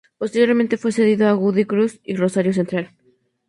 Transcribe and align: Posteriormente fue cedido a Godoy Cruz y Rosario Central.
Posteriormente 0.17 0.77
fue 0.79 0.91
cedido 0.91 1.27
a 1.27 1.33
Godoy 1.33 1.65
Cruz 1.65 1.99
y 2.03 2.15
Rosario 2.15 2.53
Central. 2.53 2.89